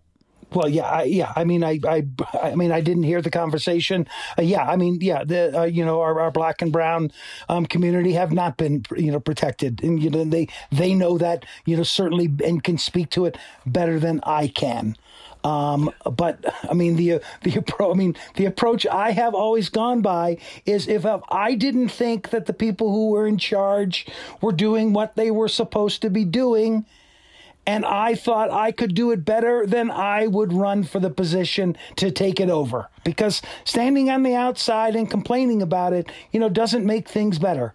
Well, 0.53 0.69
yeah, 0.69 0.85
I, 0.89 1.03
yeah. 1.05 1.33
I 1.37 1.45
mean, 1.45 1.63
I, 1.63 1.79
I, 1.87 2.07
I 2.43 2.55
mean, 2.55 2.73
I 2.73 2.81
didn't 2.81 3.03
hear 3.03 3.21
the 3.21 3.31
conversation. 3.31 4.07
Uh, 4.39 4.43
yeah, 4.43 4.65
I 4.65 4.77
mean, 4.77 4.99
yeah, 5.01 5.23
the 5.25 5.61
uh, 5.61 5.65
you 5.65 5.85
know 5.85 6.01
our, 6.01 6.19
our 6.21 6.31
black 6.31 6.63
and 6.63 6.73
brown 6.73 7.13
um, 7.51 7.67
community 7.67 8.13
have 8.13 8.33
not 8.33 8.57
been 8.57 8.83
you 8.97 9.13
know 9.13 9.21
protected, 9.21 9.83
and 9.83 10.03
you 10.03 10.09
know 10.09 10.25
they 10.25 10.49
they 10.73 10.95
know 10.95 11.19
that 11.19 11.45
you 11.67 11.77
know 11.77 11.83
certainly 11.83 12.33
and 12.45 12.65
can 12.65 12.79
speak 12.79 13.11
to 13.11 13.27
it 13.27 13.37
better 13.67 14.01
than 14.01 14.21
I 14.23 14.49
can. 14.49 14.97
Um, 15.45 15.91
but 16.11 16.43
I 16.69 16.73
mean 16.73 16.97
the 16.97 17.21
the 17.43 17.55
approach. 17.57 17.95
I 17.95 17.99
mean 17.99 18.17
the 18.37 18.47
approach 18.47 18.87
I 18.87 19.11
have 19.13 19.35
always 19.35 19.69
gone 19.69 20.01
by 20.01 20.39
is 20.65 20.89
if 20.89 21.05
I 21.31 21.55
didn't 21.55 21.91
think 21.91 22.31
that 22.31 22.47
the 22.47 22.55
people 22.55 22.91
who 22.91 23.11
were 23.11 23.27
in 23.27 23.37
charge 23.37 24.07
were 24.41 24.53
doing 24.53 24.95
what 24.95 25.15
they 25.15 25.31
were 25.31 25.49
supposed 25.49 26.01
to 26.03 26.11
be 26.11 26.25
doing 26.25 26.87
and 27.69 27.85
I 27.85 28.15
thought 28.15 28.51
I 28.51 28.73
could 28.73 28.95
do 28.95 29.11
it 29.11 29.27
better, 29.27 29.67
then 29.67 29.91
I 29.91 30.27
would 30.27 30.55
run 30.55 30.85
for 30.85 31.01
the 31.01 31.11
position 31.11 31.77
to 31.97 32.11
take 32.11 32.41
it 32.41 32.49
over. 32.49 32.89
Because 33.05 33.43
standing 33.67 34.09
on 34.09 34.23
the 34.23 34.35
outside 34.35 34.97
and 34.97 35.11
complaining 35.11 35.61
about 35.61 35.93
it, 35.93 36.11
you 36.33 36.41
know, 36.41 36.49
doesn't 36.49 36.87
make 36.87 37.07
things 37.07 37.39
better. 37.39 37.75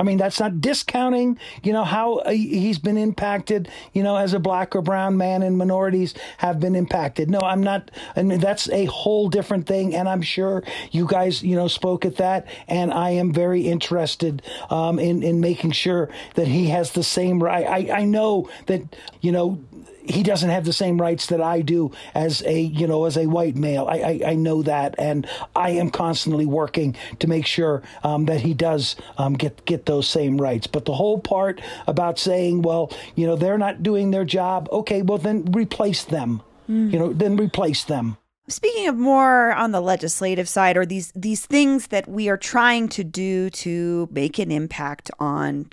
I 0.00 0.02
mean, 0.02 0.16
that's 0.16 0.40
not 0.40 0.62
discounting, 0.62 1.38
you 1.62 1.74
know, 1.74 1.84
how 1.84 2.20
uh, 2.20 2.30
he's 2.30 2.78
been 2.78 2.96
impacted, 2.96 3.68
you 3.92 4.02
know, 4.02 4.16
as 4.16 4.32
a 4.32 4.38
black 4.38 4.74
or 4.74 4.80
brown 4.80 5.18
man 5.18 5.42
and 5.42 5.58
minorities 5.58 6.14
have 6.38 6.58
been 6.58 6.74
impacted. 6.74 7.28
No, 7.28 7.40
I'm 7.40 7.62
not. 7.62 7.90
I 8.16 8.22
mean, 8.22 8.40
that's 8.40 8.70
a 8.70 8.86
whole 8.86 9.28
different 9.28 9.66
thing. 9.66 9.94
And 9.94 10.08
I'm 10.08 10.22
sure 10.22 10.64
you 10.90 11.06
guys, 11.06 11.42
you 11.42 11.54
know, 11.54 11.68
spoke 11.68 12.06
at 12.06 12.16
that. 12.16 12.46
And 12.66 12.94
I 12.94 13.10
am 13.10 13.30
very 13.30 13.68
interested 13.68 14.40
um, 14.70 14.98
in, 14.98 15.22
in 15.22 15.40
making 15.40 15.72
sure 15.72 16.08
that 16.34 16.48
he 16.48 16.68
has 16.68 16.92
the 16.92 17.02
same 17.02 17.42
right. 17.42 17.66
I, 17.66 18.00
I 18.00 18.04
know 18.06 18.48
that, 18.66 18.80
you 19.20 19.32
know, 19.32 19.62
he 20.02 20.22
doesn't 20.22 20.50
have 20.50 20.64
the 20.64 20.72
same 20.72 21.00
rights 21.00 21.26
that 21.26 21.40
I 21.40 21.60
do 21.60 21.92
as 22.14 22.42
a 22.42 22.60
you 22.60 22.86
know 22.86 23.04
as 23.04 23.16
a 23.16 23.26
white 23.26 23.56
male. 23.56 23.86
I 23.88 23.96
I, 23.96 24.20
I 24.28 24.34
know 24.34 24.62
that, 24.62 24.94
and 24.98 25.26
I 25.54 25.70
am 25.70 25.90
constantly 25.90 26.46
working 26.46 26.96
to 27.18 27.28
make 27.28 27.46
sure 27.46 27.82
um, 28.02 28.26
that 28.26 28.40
he 28.40 28.54
does 28.54 28.96
um, 29.18 29.34
get 29.34 29.64
get 29.64 29.86
those 29.86 30.08
same 30.08 30.40
rights. 30.40 30.66
But 30.66 30.84
the 30.84 30.94
whole 30.94 31.18
part 31.18 31.60
about 31.86 32.18
saying, 32.18 32.62
well, 32.62 32.92
you 33.14 33.26
know, 33.26 33.36
they're 33.36 33.58
not 33.58 33.82
doing 33.82 34.10
their 34.10 34.24
job. 34.24 34.68
Okay, 34.72 35.02
well 35.02 35.18
then 35.18 35.50
replace 35.52 36.04
them. 36.04 36.42
Mm. 36.68 36.92
You 36.92 36.98
know, 36.98 37.12
then 37.12 37.36
replace 37.36 37.84
them. 37.84 38.16
Speaking 38.48 38.88
of 38.88 38.96
more 38.96 39.52
on 39.52 39.70
the 39.70 39.80
legislative 39.80 40.48
side, 40.48 40.76
or 40.76 40.84
these 40.84 41.12
these 41.14 41.46
things 41.46 41.88
that 41.88 42.08
we 42.08 42.28
are 42.28 42.36
trying 42.36 42.88
to 42.90 43.04
do 43.04 43.48
to 43.50 44.08
make 44.10 44.38
an 44.40 44.50
impact 44.50 45.10
on 45.20 45.70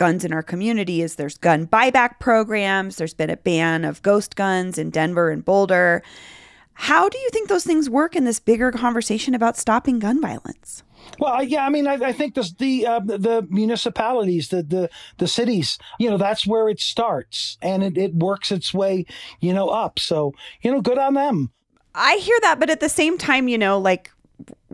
guns 0.00 0.24
in 0.24 0.32
our 0.32 0.42
community 0.42 1.02
is 1.02 1.16
there's 1.16 1.36
gun 1.36 1.66
buyback 1.66 2.18
programs. 2.20 2.96
There's 2.96 3.12
been 3.12 3.28
a 3.28 3.36
ban 3.36 3.84
of 3.84 4.00
ghost 4.00 4.34
guns 4.34 4.78
in 4.78 4.88
Denver 4.88 5.28
and 5.28 5.44
Boulder. 5.44 6.02
How 6.72 7.10
do 7.10 7.18
you 7.18 7.28
think 7.28 7.50
those 7.50 7.64
things 7.64 7.90
work 7.90 8.16
in 8.16 8.24
this 8.24 8.40
bigger 8.40 8.72
conversation 8.72 9.34
about 9.34 9.58
stopping 9.58 9.98
gun 9.98 10.18
violence? 10.18 10.82
Well, 11.18 11.42
yeah, 11.42 11.66
I 11.66 11.68
mean, 11.68 11.86
I, 11.86 11.96
I 11.96 12.12
think 12.12 12.34
this, 12.34 12.50
the 12.54 12.86
uh, 12.86 13.00
the 13.00 13.46
municipalities, 13.50 14.48
the, 14.48 14.62
the 14.62 14.88
the 15.18 15.28
cities, 15.28 15.78
you 15.98 16.08
know, 16.08 16.16
that's 16.16 16.46
where 16.46 16.70
it 16.70 16.80
starts, 16.80 17.58
and 17.60 17.82
it, 17.82 17.98
it 17.98 18.14
works 18.14 18.50
its 18.50 18.72
way, 18.72 19.04
you 19.40 19.52
know, 19.52 19.68
up. 19.68 19.98
So, 19.98 20.32
you 20.62 20.72
know, 20.72 20.80
good 20.80 20.96
on 20.96 21.12
them. 21.12 21.50
I 21.94 22.16
hear 22.16 22.38
that, 22.40 22.58
but 22.58 22.70
at 22.70 22.80
the 22.80 22.88
same 22.88 23.18
time, 23.18 23.48
you 23.48 23.58
know, 23.58 23.78
like 23.78 24.10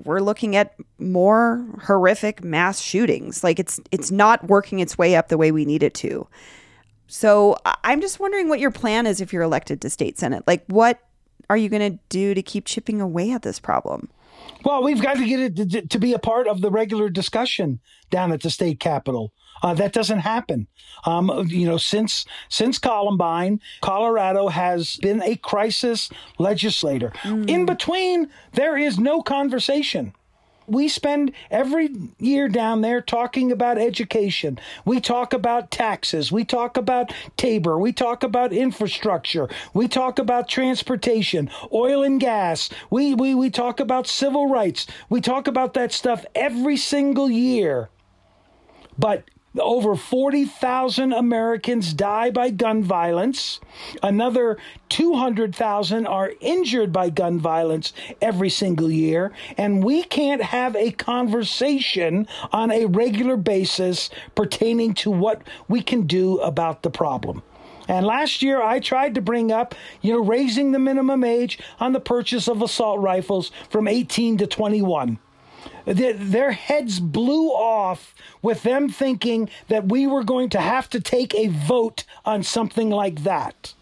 we're 0.04 0.20
looking 0.20 0.56
at 0.56 0.75
more 0.99 1.64
horrific 1.85 2.42
mass 2.42 2.80
shootings. 2.80 3.44
Like 3.44 3.58
it's 3.58 3.80
it's 3.90 4.11
not 4.11 4.46
working 4.49 4.80
its 4.80 4.99
way 4.99 5.16
up 5.16 5.28
the 5.28 5.38
way 5.38 5.52
we 5.52 5.64
need 5.64 5.82
it 5.82 5.94
to. 5.94 6.26
So 7.06 7.56
I'm 7.85 8.00
just 8.00 8.18
wondering 8.18 8.49
what 8.49 8.58
your 8.58 8.70
plan 8.70 9.06
is 9.06 9.20
if 9.20 9.32
you're 9.32 9.42
elected 9.42 9.80
to 9.82 9.90
state 9.90 10.18
senate. 10.18 10.44
Like 10.46 10.64
what 10.66 11.00
are 11.49 11.56
you 11.56 11.68
going 11.68 11.92
to 11.92 11.99
do 12.08 12.35
to 12.35 12.42
keep 12.42 12.64
chipping 12.64 13.00
away 13.00 13.30
at 13.30 13.42
this 13.42 13.61
problem? 13.61 14.08
Well, 14.65 14.83
we've 14.83 15.03
got 15.03 15.17
to 15.17 15.26
get 15.26 15.59
it 15.59 15.91
to, 15.91 15.99
be 15.99 16.12
a 16.12 16.19
part 16.19 16.49
of 16.49 16.61
the 16.61 16.71
regular 16.71 17.09
discussion 17.09 17.81
down 18.11 18.33
at 18.33 18.43
the 18.43 18.50
state 18.50 18.81
capitol. 18.81 19.33
Uh, 19.62 19.75
that 19.75 19.93
doesn't 19.93 20.19
happen. 20.19 20.67
Um, 21.05 21.31
you 21.49 21.67
know, 21.67 21.79
since 21.79 22.26
since 22.49 22.79
Columbine, 22.79 23.61
Colorado 23.81 24.49
has 24.49 24.97
been 24.97 25.23
a 25.23 25.37
crisis 25.37 26.11
legislator. 26.38 27.11
Mm. 27.23 27.49
In 27.49 27.67
between, 27.67 28.31
there 28.53 28.76
is 28.76 28.99
no 28.99 29.23
conversation. 29.23 30.12
We 30.66 30.88
spend 30.88 31.32
every 31.50 31.90
year 32.18 32.49
down 32.49 32.80
there 32.80 33.00
talking 33.00 33.52
about 33.52 33.78
education. 33.78 34.58
We 34.85 35.00
talk 35.00 35.32
about 35.32 35.70
taxes. 35.70 36.32
We 36.32 36.44
talk 36.44 36.76
about 36.76 37.12
Tabor. 37.37 37.78
We 37.78 37.92
talk 37.92 38.23
about 38.23 38.52
infrastructure. 38.52 39.49
We 39.75 39.88
talk 39.88 40.18
about 40.18 40.49
transportation, 40.49 41.50
oil 41.73 42.02
and 42.02 42.20
gas. 42.20 42.70
We, 42.90 43.14
we, 43.14 43.35
we 43.35 43.50
talk 43.50 43.80
about 43.80 44.06
civil 44.06 44.49
rights. 44.49 44.87
We 45.08 45.20
talk 45.20 45.46
about 45.46 45.75
that 45.75 45.92
stuff 45.92 46.25
every 46.35 46.76
single 46.76 47.30
year. 47.30 47.90
But 48.99 49.25
over 49.60 49.96
40,000 49.96 51.12
Americans 51.12 51.92
die 51.92 52.30
by 52.30 52.50
gun 52.50 52.82
violence. 52.82 53.60
Another 54.02 54.58
200,000 54.88 56.06
are 56.06 56.32
injured 56.40 56.92
by 56.92 57.10
gun 57.10 57.38
violence 57.38 57.92
every 58.20 58.50
single 58.50 58.90
year. 58.90 59.32
And 59.56 59.84
we 59.84 60.04
can't 60.04 60.42
have 60.42 60.76
a 60.76 60.90
conversation 60.92 62.26
on 62.52 62.70
a 62.70 62.86
regular 62.86 63.36
basis 63.36 64.10
pertaining 64.34 64.94
to 64.94 65.10
what 65.10 65.42
we 65.68 65.82
can 65.82 66.06
do 66.06 66.38
about 66.38 66.82
the 66.82 66.90
problem. 66.90 67.42
And 67.88 68.04
last 68.04 68.42
year, 68.42 68.60
I 68.60 68.80
tried 68.80 69.14
to 69.14 69.20
bring 69.20 69.52
up, 69.52 69.75
you 70.00 70.12
know, 70.12 70.25
raising 70.25 70.72
the 70.72 70.78
minimum 70.78 71.22
age 71.22 71.58
on 71.78 71.92
the 71.92 72.00
purchase 72.00 72.48
of 72.48 72.62
assault 72.62 73.00
rifles 73.00 73.52
from 73.70 73.86
18 73.86 74.38
to 74.38 74.46
21 74.46 75.18
their 75.85 76.52
heads 76.52 77.00
blew 77.00 77.49
off 77.49 78.14
with 78.42 78.62
them 78.62 78.88
thinking 78.88 79.49
that 79.68 79.88
we 79.88 80.06
were 80.06 80.25
going 80.25 80.50
to 80.50 80.61
have 80.61 80.88
to 80.90 81.00
take 81.00 81.35
a 81.35 81.49
vote 81.49 82.04
on 82.25 82.42
something 82.42 82.90
like 82.90 83.23
that. 83.23 83.75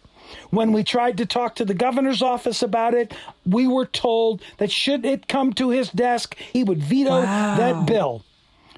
When 0.50 0.72
we 0.72 0.84
tried 0.84 1.16
to 1.18 1.26
talk 1.26 1.54
to 1.56 1.64
the 1.64 1.74
governor's 1.74 2.22
office 2.22 2.62
about 2.62 2.94
it, 2.94 3.14
we 3.44 3.66
were 3.66 3.86
told 3.86 4.42
that 4.58 4.70
should 4.70 5.04
it 5.04 5.28
come 5.28 5.52
to 5.54 5.70
his 5.70 5.90
desk, 5.90 6.36
he 6.36 6.64
would 6.64 6.82
veto 6.82 7.22
wow. 7.22 7.56
that 7.56 7.86
bill. 7.86 8.24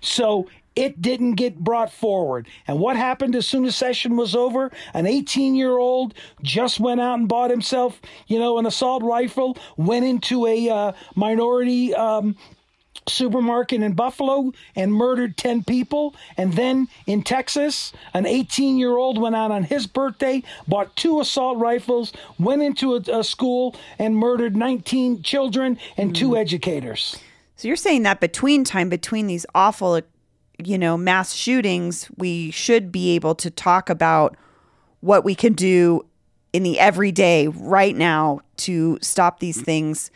So 0.02 0.48
it 0.76 1.00
didn't 1.00 1.32
get 1.32 1.58
brought 1.58 1.90
forward. 1.90 2.46
And 2.68 2.78
what 2.78 2.96
happened 2.96 3.34
as 3.34 3.46
soon 3.46 3.64
as 3.64 3.74
session 3.74 4.16
was 4.16 4.36
over? 4.36 4.70
An 4.92 5.06
18 5.06 5.54
year 5.54 5.78
old 5.78 6.14
just 6.42 6.78
went 6.78 7.00
out 7.00 7.18
and 7.18 7.28
bought 7.28 7.50
himself, 7.50 8.00
you 8.26 8.38
know, 8.38 8.58
an 8.58 8.66
assault 8.66 9.02
rifle, 9.02 9.56
went 9.76 10.04
into 10.04 10.46
a 10.46 10.68
uh, 10.68 10.92
minority 11.14 11.94
um, 11.94 12.36
supermarket 13.08 13.82
in 13.82 13.94
Buffalo 13.94 14.52
and 14.74 14.92
murdered 14.92 15.36
10 15.36 15.64
people. 15.64 16.14
And 16.36 16.52
then 16.54 16.88
in 17.06 17.22
Texas, 17.22 17.92
an 18.14 18.26
18 18.26 18.78
year 18.78 18.96
old 18.96 19.18
went 19.18 19.36
out 19.36 19.50
on 19.50 19.64
his 19.64 19.86
birthday, 19.86 20.42
bought 20.66 20.94
two 20.96 21.20
assault 21.20 21.58
rifles, 21.58 22.12
went 22.38 22.62
into 22.62 22.94
a, 22.94 23.20
a 23.20 23.24
school 23.24 23.76
and 23.98 24.16
murdered 24.16 24.56
19 24.56 25.22
children 25.22 25.78
and 25.96 26.14
two 26.14 26.30
mm. 26.30 26.38
educators. 26.38 27.16
So 27.56 27.68
you're 27.68 27.76
saying 27.76 28.02
that 28.02 28.20
between 28.20 28.64
time, 28.64 28.88
between 28.88 29.26
these 29.26 29.46
awful, 29.54 30.00
you 30.58 30.78
know, 30.78 30.96
mass 30.96 31.32
shootings, 31.32 32.08
we 32.18 32.50
should 32.50 32.92
be 32.92 33.14
able 33.14 33.34
to 33.36 33.50
talk 33.50 33.88
about 33.88 34.36
what 35.00 35.24
we 35.24 35.34
can 35.34 35.54
do 35.54 36.04
in 36.52 36.62
the 36.62 36.78
everyday 36.78 37.48
right 37.48 37.96
now 37.96 38.40
to 38.56 38.98
stop 39.00 39.40
these 39.40 39.60
things. 39.60 40.10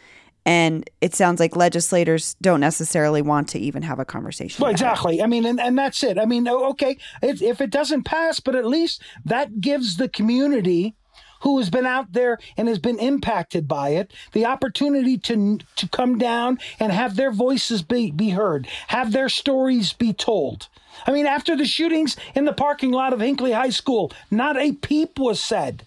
And 0.46 0.88
it 1.00 1.14
sounds 1.14 1.38
like 1.38 1.54
legislators 1.54 2.34
don't 2.40 2.60
necessarily 2.60 3.22
want 3.22 3.48
to 3.50 3.58
even 3.58 3.82
have 3.82 3.98
a 3.98 4.04
conversation. 4.04 4.62
Well, 4.62 4.70
exactly. 4.70 5.22
I 5.22 5.26
mean, 5.26 5.44
and, 5.44 5.60
and 5.60 5.78
that's 5.78 6.02
it. 6.02 6.18
I 6.18 6.24
mean, 6.24 6.48
okay, 6.48 6.96
if, 7.22 7.42
if 7.42 7.60
it 7.60 7.70
doesn't 7.70 8.04
pass, 8.04 8.40
but 8.40 8.54
at 8.54 8.64
least 8.64 9.02
that 9.24 9.60
gives 9.60 9.96
the 9.96 10.08
community 10.08 10.94
who 11.42 11.58
has 11.58 11.70
been 11.70 11.86
out 11.86 12.12
there 12.12 12.38
and 12.56 12.68
has 12.68 12.78
been 12.78 12.98
impacted 12.98 13.66
by 13.66 13.90
it 13.90 14.12
the 14.32 14.46
opportunity 14.46 15.18
to 15.18 15.58
to 15.76 15.88
come 15.88 16.18
down 16.18 16.58
and 16.78 16.92
have 16.92 17.16
their 17.16 17.32
voices 17.32 17.82
be, 17.82 18.10
be 18.10 18.30
heard, 18.30 18.66
have 18.88 19.12
their 19.12 19.28
stories 19.28 19.92
be 19.92 20.12
told. 20.12 20.68
I 21.06 21.12
mean, 21.12 21.26
after 21.26 21.56
the 21.56 21.64
shootings 21.64 22.16
in 22.34 22.44
the 22.44 22.52
parking 22.52 22.92
lot 22.92 23.12
of 23.12 23.20
Hinkley 23.20 23.54
High 23.54 23.70
School, 23.70 24.12
not 24.30 24.56
a 24.56 24.72
peep 24.72 25.18
was 25.18 25.42
said. 25.42 25.86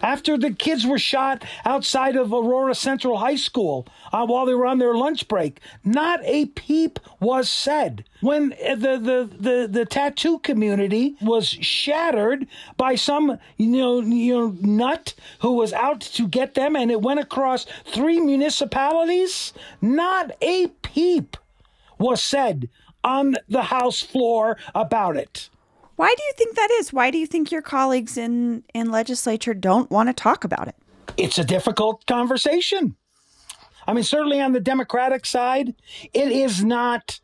After 0.00 0.38
the 0.38 0.52
kids 0.52 0.86
were 0.86 0.98
shot 0.98 1.44
outside 1.64 2.16
of 2.16 2.32
Aurora 2.32 2.74
Central 2.74 3.18
High 3.18 3.36
School 3.36 3.86
uh, 4.12 4.26
while 4.26 4.46
they 4.46 4.54
were 4.54 4.66
on 4.66 4.78
their 4.78 4.94
lunch 4.94 5.28
break, 5.28 5.60
not 5.84 6.20
a 6.24 6.46
peep 6.46 6.98
was 7.20 7.48
said. 7.48 8.04
When 8.20 8.50
the, 8.50 8.98
the, 8.98 9.30
the, 9.38 9.68
the 9.68 9.84
tattoo 9.84 10.38
community 10.38 11.16
was 11.20 11.48
shattered 11.48 12.46
by 12.76 12.94
some 12.94 13.38
you 13.56 13.66
know, 13.66 14.00
you 14.00 14.34
know 14.34 14.56
nut 14.60 15.14
who 15.40 15.52
was 15.52 15.72
out 15.72 16.00
to 16.00 16.28
get 16.28 16.54
them 16.54 16.76
and 16.76 16.90
it 16.90 17.02
went 17.02 17.20
across 17.20 17.66
three 17.84 18.20
municipalities, 18.20 19.52
not 19.80 20.32
a 20.40 20.68
peep 20.82 21.36
was 21.98 22.22
said 22.22 22.68
on 23.04 23.36
the 23.48 23.62
House 23.62 24.00
floor 24.00 24.56
about 24.74 25.16
it. 25.16 25.48
Why 26.02 26.12
do 26.16 26.22
you 26.24 26.32
think 26.36 26.56
that 26.56 26.70
is? 26.80 26.92
Why 26.92 27.12
do 27.12 27.18
you 27.18 27.28
think 27.28 27.52
your 27.52 27.62
colleagues 27.62 28.16
in, 28.16 28.64
in 28.74 28.90
legislature 28.90 29.54
don't 29.54 29.88
want 29.88 30.08
to 30.08 30.12
talk 30.12 30.42
about 30.42 30.66
it? 30.66 30.74
It's 31.16 31.38
a 31.38 31.44
difficult 31.44 32.06
conversation. 32.06 32.96
I 33.86 33.92
mean, 33.92 34.02
certainly 34.02 34.40
on 34.40 34.50
the 34.50 34.58
Democratic 34.58 35.24
side, 35.24 35.76
it 36.12 36.32
is 36.32 36.64
not 36.64 37.20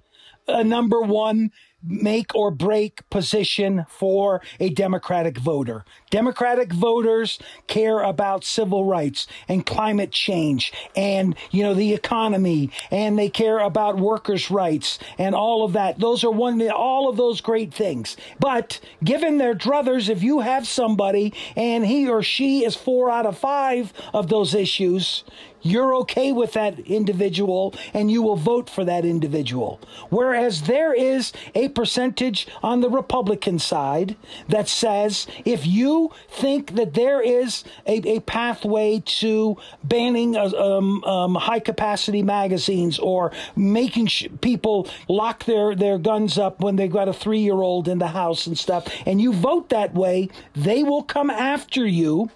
a 0.46 0.62
number 0.62 1.00
one 1.00 1.50
make 1.88 2.34
or 2.34 2.50
break 2.50 3.08
position 3.10 3.86
for 3.88 4.42
a 4.60 4.68
Democratic 4.68 5.38
voter. 5.38 5.84
Democratic 6.10 6.72
voters 6.72 7.38
care 7.66 8.00
about 8.00 8.44
civil 8.44 8.84
rights 8.84 9.26
and 9.48 9.66
climate 9.66 10.12
change 10.12 10.72
and, 10.96 11.34
you 11.50 11.62
know, 11.62 11.74
the 11.74 11.94
economy 11.94 12.70
and 12.90 13.18
they 13.18 13.28
care 13.28 13.58
about 13.58 13.98
workers' 13.98 14.50
rights 14.50 14.98
and 15.18 15.34
all 15.34 15.64
of 15.64 15.72
that. 15.72 15.98
Those 15.98 16.24
are 16.24 16.30
one, 16.30 16.60
all 16.70 17.08
of 17.08 17.16
those 17.16 17.40
great 17.40 17.72
things. 17.72 18.16
But 18.38 18.80
given 19.02 19.38
their 19.38 19.54
druthers, 19.54 20.08
if 20.08 20.22
you 20.22 20.40
have 20.40 20.66
somebody 20.66 21.32
and 21.56 21.86
he 21.86 22.08
or 22.08 22.22
she 22.22 22.64
is 22.64 22.76
four 22.76 23.10
out 23.10 23.26
of 23.26 23.38
five 23.38 23.92
of 24.12 24.28
those 24.28 24.54
issues, 24.54 25.24
you're 25.62 25.94
okay 25.96 26.32
with 26.32 26.52
that 26.52 26.78
individual 26.80 27.74
and 27.94 28.10
you 28.10 28.22
will 28.22 28.36
vote 28.36 28.70
for 28.70 28.84
that 28.84 29.04
individual. 29.04 29.80
Whereas 30.10 30.62
there 30.62 30.92
is 30.92 31.32
a 31.54 31.68
percentage 31.70 32.46
on 32.62 32.80
the 32.80 32.90
Republican 32.90 33.58
side 33.58 34.16
that 34.48 34.68
says 34.68 35.26
if 35.44 35.66
you 35.66 36.12
think 36.28 36.74
that 36.74 36.94
there 36.94 37.20
is 37.20 37.64
a, 37.86 37.96
a 38.16 38.20
pathway 38.20 39.02
to 39.06 39.56
banning 39.84 40.36
uh, 40.36 40.50
um, 40.56 41.04
um, 41.04 41.34
high 41.34 41.60
capacity 41.60 42.22
magazines 42.22 42.98
or 42.98 43.32
making 43.56 44.06
sh- 44.06 44.26
people 44.40 44.88
lock 45.08 45.44
their, 45.44 45.74
their 45.74 45.98
guns 45.98 46.38
up 46.38 46.60
when 46.60 46.76
they've 46.76 46.92
got 46.92 47.08
a 47.08 47.12
three 47.12 47.40
year 47.40 47.54
old 47.54 47.88
in 47.88 47.98
the 47.98 48.08
house 48.08 48.46
and 48.46 48.58
stuff, 48.58 48.86
and 49.06 49.20
you 49.20 49.32
vote 49.32 49.68
that 49.68 49.94
way, 49.94 50.28
they 50.54 50.82
will 50.82 51.02
come 51.02 51.30
after 51.30 51.86
you 51.86 52.30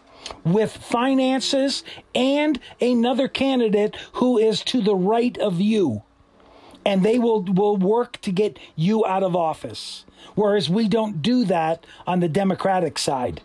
with 0.45 0.77
finances 0.77 1.85
and 2.15 2.61
another 2.81 3.29
candidate 3.29 3.97
who 4.15 4.39
is 4.39 4.63
to 4.65 4.81
the 4.81 4.95
right 4.95 5.37
of 5.39 5.61
you. 5.61 6.03
And 6.85 7.03
they 7.03 7.19
will, 7.19 7.43
will 7.43 7.77
work 7.77 8.21
to 8.23 8.33
get 8.33 8.59
you 8.75 9.05
out 9.07 9.23
of 9.23 9.37
office. 9.37 10.05
Whereas 10.35 10.69
we 10.69 10.89
don't 10.89 11.23
do 11.23 11.45
that 11.45 11.87
on 12.07 12.21
the 12.21 12.29
Democratic 12.29 12.99
side. 12.99 13.41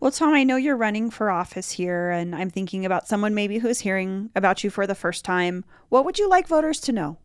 Well, 0.00 0.10
Tom, 0.10 0.34
I 0.34 0.42
know 0.42 0.56
you're 0.56 0.76
running 0.76 1.10
for 1.10 1.30
office 1.30 1.70
here, 1.72 2.10
and 2.10 2.34
I'm 2.34 2.50
thinking 2.50 2.84
about 2.84 3.06
someone 3.06 3.36
maybe 3.36 3.58
who's 3.58 3.80
hearing 3.80 4.30
about 4.34 4.64
you 4.64 4.70
for 4.70 4.84
the 4.84 4.96
first 4.96 5.24
time. 5.24 5.64
What 5.90 6.04
would 6.04 6.18
you 6.18 6.28
like 6.28 6.48
voters 6.48 6.80
to 6.80 6.92
know? 6.92 7.18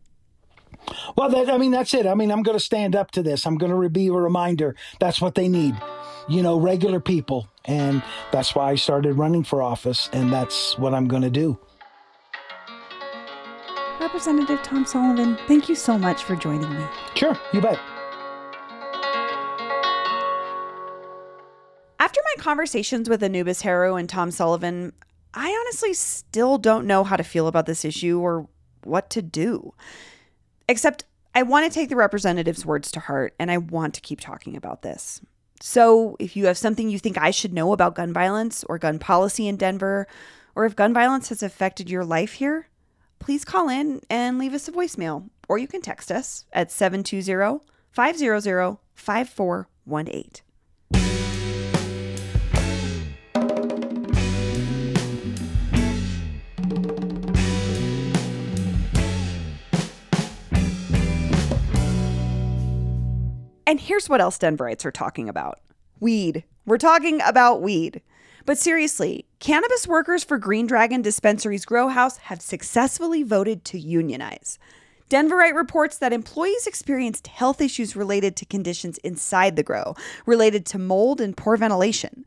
Well, 1.16 1.28
that, 1.30 1.50
I 1.50 1.58
mean, 1.58 1.72
that's 1.72 1.92
it. 1.92 2.06
I 2.06 2.14
mean, 2.14 2.30
I'm 2.30 2.44
going 2.44 2.56
to 2.56 2.64
stand 2.64 2.94
up 2.94 3.10
to 3.12 3.22
this. 3.22 3.46
I'm 3.46 3.58
going 3.58 3.72
to 3.72 3.88
be 3.88 4.06
a 4.06 4.12
reminder. 4.12 4.76
That's 5.00 5.20
what 5.20 5.34
they 5.34 5.48
need. 5.48 5.74
You 6.28 6.42
know, 6.42 6.60
regular 6.60 7.00
people 7.00 7.48
and 7.68 8.02
that's 8.32 8.54
why 8.54 8.70
I 8.70 8.74
started 8.74 9.12
running 9.14 9.44
for 9.44 9.62
office, 9.62 10.08
and 10.12 10.32
that's 10.32 10.76
what 10.78 10.94
I'm 10.94 11.06
going 11.06 11.22
to 11.22 11.30
do. 11.30 11.58
Representative 14.00 14.62
Tom 14.62 14.86
Sullivan, 14.86 15.38
thank 15.46 15.68
you 15.68 15.74
so 15.74 15.98
much 15.98 16.24
for 16.24 16.34
joining 16.34 16.72
me. 16.72 16.84
Sure, 17.14 17.38
you 17.52 17.60
bet. 17.60 17.78
After 22.00 22.20
my 22.24 22.42
conversations 22.42 23.08
with 23.08 23.22
Anubis 23.22 23.60
Heru 23.60 23.96
and 23.96 24.08
Tom 24.08 24.30
Sullivan, 24.30 24.94
I 25.34 25.50
honestly 25.50 25.92
still 25.92 26.56
don't 26.56 26.86
know 26.86 27.04
how 27.04 27.16
to 27.16 27.24
feel 27.24 27.48
about 27.48 27.66
this 27.66 27.84
issue 27.84 28.18
or 28.18 28.48
what 28.84 29.10
to 29.10 29.20
do. 29.20 29.74
Except 30.68 31.04
I 31.34 31.42
want 31.42 31.70
to 31.70 31.74
take 31.74 31.90
the 31.90 31.96
representative's 31.96 32.64
words 32.64 32.90
to 32.92 33.00
heart 33.00 33.34
and 33.38 33.50
I 33.50 33.58
want 33.58 33.94
to 33.94 34.00
keep 34.00 34.20
talking 34.20 34.56
about 34.56 34.80
this. 34.80 35.20
So, 35.60 36.16
if 36.18 36.36
you 36.36 36.46
have 36.46 36.58
something 36.58 36.88
you 36.88 36.98
think 36.98 37.18
I 37.18 37.30
should 37.30 37.52
know 37.52 37.72
about 37.72 37.96
gun 37.96 38.12
violence 38.12 38.64
or 38.64 38.78
gun 38.78 38.98
policy 38.98 39.48
in 39.48 39.56
Denver, 39.56 40.06
or 40.54 40.64
if 40.64 40.76
gun 40.76 40.94
violence 40.94 41.30
has 41.30 41.42
affected 41.42 41.90
your 41.90 42.04
life 42.04 42.34
here, 42.34 42.68
please 43.18 43.44
call 43.44 43.68
in 43.68 44.00
and 44.08 44.38
leave 44.38 44.54
us 44.54 44.68
a 44.68 44.72
voicemail, 44.72 45.28
or 45.48 45.58
you 45.58 45.66
can 45.66 45.82
text 45.82 46.12
us 46.12 46.46
at 46.52 46.70
720 46.70 47.60
500 47.90 48.78
5418. 48.94 50.47
And 63.68 63.78
here's 63.78 64.08
what 64.08 64.22
else 64.22 64.38
Denverites 64.38 64.86
are 64.86 64.90
talking 64.90 65.28
about 65.28 65.60
weed. 66.00 66.42
We're 66.64 66.78
talking 66.78 67.20
about 67.22 67.60
weed. 67.60 68.00
But 68.46 68.56
seriously, 68.56 69.26
cannabis 69.40 69.86
workers 69.86 70.24
for 70.24 70.38
Green 70.38 70.66
Dragon 70.66 71.02
Dispensary's 71.02 71.66
grow 71.66 71.88
house 71.88 72.16
have 72.16 72.40
successfully 72.40 73.22
voted 73.22 73.66
to 73.66 73.78
unionize. 73.78 74.58
Denverite 75.10 75.54
reports 75.54 75.98
that 75.98 76.14
employees 76.14 76.66
experienced 76.66 77.26
health 77.26 77.60
issues 77.60 77.94
related 77.94 78.36
to 78.36 78.46
conditions 78.46 78.96
inside 79.04 79.56
the 79.56 79.62
grow, 79.62 79.94
related 80.24 80.64
to 80.64 80.78
mold 80.78 81.20
and 81.20 81.36
poor 81.36 81.58
ventilation. 81.58 82.24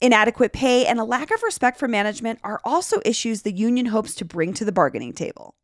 Inadequate 0.00 0.54
pay 0.54 0.86
and 0.86 0.98
a 0.98 1.04
lack 1.04 1.30
of 1.30 1.42
respect 1.42 1.78
for 1.78 1.86
management 1.86 2.38
are 2.42 2.62
also 2.64 3.02
issues 3.04 3.42
the 3.42 3.52
union 3.52 3.84
hopes 3.84 4.14
to 4.14 4.24
bring 4.24 4.54
to 4.54 4.64
the 4.64 4.72
bargaining 4.72 5.12
table. 5.12 5.54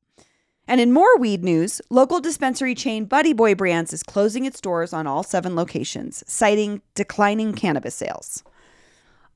And 0.66 0.80
in 0.80 0.92
more 0.92 1.18
weed 1.18 1.44
news, 1.44 1.82
local 1.90 2.20
dispensary 2.20 2.74
chain 2.74 3.04
Buddy 3.04 3.32
Boy 3.32 3.54
Brands 3.54 3.92
is 3.92 4.02
closing 4.02 4.46
its 4.46 4.60
doors 4.60 4.92
on 4.92 5.06
all 5.06 5.22
seven 5.22 5.54
locations, 5.54 6.24
citing 6.26 6.80
declining 6.94 7.52
cannabis 7.52 7.94
sales. 7.94 8.42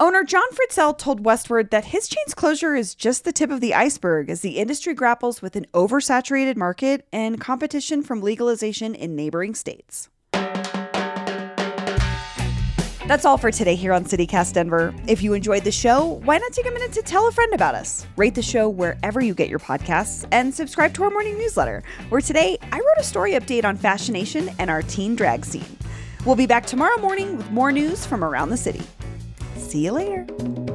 Owner 0.00 0.22
John 0.22 0.48
Fritzell 0.52 0.96
told 0.96 1.24
Westword 1.24 1.70
that 1.70 1.86
his 1.86 2.06
chain's 2.06 2.32
closure 2.32 2.76
is 2.76 2.94
just 2.94 3.24
the 3.24 3.32
tip 3.32 3.50
of 3.50 3.60
the 3.60 3.74
iceberg 3.74 4.30
as 4.30 4.42
the 4.42 4.58
industry 4.58 4.94
grapples 4.94 5.42
with 5.42 5.56
an 5.56 5.66
oversaturated 5.74 6.56
market 6.56 7.06
and 7.12 7.40
competition 7.40 8.02
from 8.02 8.22
legalization 8.22 8.94
in 8.94 9.16
neighboring 9.16 9.56
states. 9.56 10.08
That's 13.08 13.24
all 13.24 13.38
for 13.38 13.50
today 13.50 13.74
here 13.74 13.94
on 13.94 14.04
CityCast 14.04 14.52
Denver. 14.52 14.94
If 15.06 15.22
you 15.22 15.32
enjoyed 15.32 15.64
the 15.64 15.72
show, 15.72 16.20
why 16.26 16.36
not 16.36 16.52
take 16.52 16.66
a 16.66 16.70
minute 16.70 16.92
to 16.92 17.00
tell 17.00 17.26
a 17.26 17.32
friend 17.32 17.54
about 17.54 17.74
us? 17.74 18.06
Rate 18.18 18.34
the 18.34 18.42
show 18.42 18.68
wherever 18.68 19.22
you 19.22 19.32
get 19.32 19.48
your 19.48 19.60
podcasts 19.60 20.26
and 20.30 20.54
subscribe 20.54 20.92
to 20.92 21.04
our 21.04 21.10
morning 21.10 21.38
newsletter, 21.38 21.82
where 22.10 22.20
today 22.20 22.58
I 22.70 22.76
wrote 22.76 22.98
a 22.98 23.02
story 23.02 23.32
update 23.32 23.64
on 23.64 23.78
Fashion 23.78 24.12
Nation 24.12 24.50
and 24.58 24.68
our 24.68 24.82
teen 24.82 25.16
drag 25.16 25.46
scene. 25.46 25.64
We'll 26.26 26.36
be 26.36 26.44
back 26.44 26.66
tomorrow 26.66 27.00
morning 27.00 27.38
with 27.38 27.50
more 27.50 27.72
news 27.72 28.04
from 28.04 28.22
around 28.22 28.50
the 28.50 28.58
city. 28.58 28.82
See 29.56 29.86
you 29.86 29.92
later. 29.92 30.26
I'm 30.28 30.66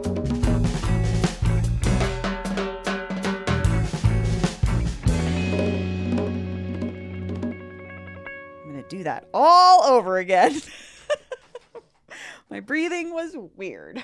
going 8.71 8.81
to 8.81 8.85
do 8.89 9.03
that 9.03 9.27
all 9.35 9.83
over 9.83 10.17
again. 10.17 10.59
My 12.53 12.59
breathing 12.59 13.11
was 13.11 13.35
weird. 13.55 14.03